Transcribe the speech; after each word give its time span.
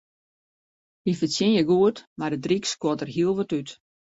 Wy 1.03 1.13
fertsjinje 1.19 1.63
goed, 1.69 1.97
mar 2.19 2.33
it 2.37 2.47
ryk 2.49 2.65
skuort 2.69 2.99
der 3.01 3.11
hiel 3.13 3.31
wat 3.35 3.55
út. 3.59 3.69